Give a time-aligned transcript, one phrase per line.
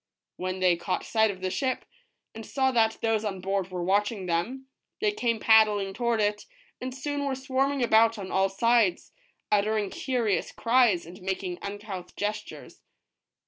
[0.37, 1.85] When they caught sight of the ship,
[2.33, 4.65] and saw that those on board were watching them,
[4.99, 6.47] they came paddling toward it,
[6.81, 9.11] and soon were swarming about on all sides,
[9.51, 12.81] uttering curious cries, and making uncouth gestures.